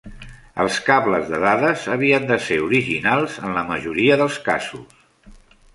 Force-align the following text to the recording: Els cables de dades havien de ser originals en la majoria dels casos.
Els 0.63 0.77
cables 0.87 1.27
de 1.33 1.41
dades 1.43 1.85
havien 1.97 2.25
de 2.33 2.39
ser 2.47 2.59
originals 2.71 3.37
en 3.47 3.55
la 3.61 3.67
majoria 3.73 4.21
dels 4.23 4.41
casos. 4.49 5.05